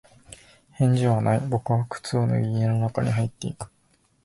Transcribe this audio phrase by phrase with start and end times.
[0.71, 1.39] 返事はない。
[1.41, 3.67] 僕は靴を脱ぎ、家の中に入っていく。